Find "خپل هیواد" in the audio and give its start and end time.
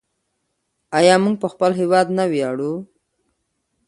1.53-2.07